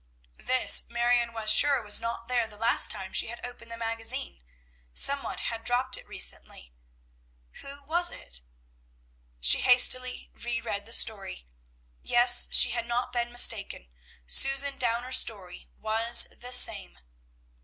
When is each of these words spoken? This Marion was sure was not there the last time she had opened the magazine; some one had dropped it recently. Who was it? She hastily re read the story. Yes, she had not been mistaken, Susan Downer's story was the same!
This 0.39 0.89
Marion 0.89 1.31
was 1.31 1.53
sure 1.53 1.79
was 1.83 2.01
not 2.01 2.27
there 2.27 2.47
the 2.47 2.57
last 2.57 2.89
time 2.89 3.13
she 3.13 3.27
had 3.27 3.39
opened 3.45 3.69
the 3.69 3.77
magazine; 3.77 4.43
some 4.95 5.21
one 5.21 5.37
had 5.37 5.63
dropped 5.63 5.95
it 5.95 6.07
recently. 6.07 6.73
Who 7.61 7.83
was 7.83 8.09
it? 8.09 8.41
She 9.39 9.61
hastily 9.61 10.31
re 10.33 10.59
read 10.59 10.87
the 10.87 10.93
story. 10.93 11.45
Yes, 12.01 12.49
she 12.51 12.71
had 12.71 12.87
not 12.87 13.13
been 13.13 13.31
mistaken, 13.31 13.89
Susan 14.25 14.79
Downer's 14.79 15.19
story 15.19 15.69
was 15.77 16.23
the 16.35 16.51
same! 16.51 16.97